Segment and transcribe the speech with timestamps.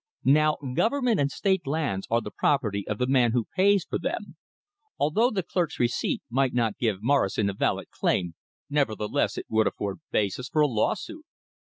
[0.25, 4.35] Now Government and State lands are the property of the man who pays for them.
[4.97, 8.33] Although the clerk's receipt might not give Morrison a valid claim;
[8.67, 11.25] nevertheless it would afford basis for a lawsuit.